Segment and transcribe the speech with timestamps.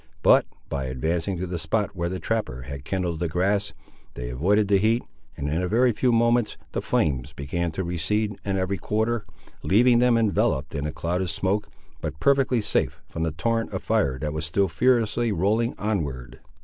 [0.23, 3.75] But by advancing to the spot where the trapper had kindled the grass,
[4.15, 5.03] they avoided the heat,
[5.37, 9.23] and in a very few moments the flames began to recede in every quarter,
[9.61, 11.69] leaving them enveloped in a cloud of smoke,
[12.01, 16.39] but perfectly safe from the torrent of fire that was still furiously rolling onward.